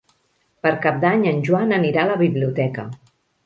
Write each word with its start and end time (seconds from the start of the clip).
Per 0.65 0.71
Cap 0.85 0.97
d'Any 1.03 1.29
en 1.33 1.45
Joan 1.49 1.77
anirà 1.79 2.05
a 2.07 2.11
la 2.15 2.19
biblioteca. 2.25 2.91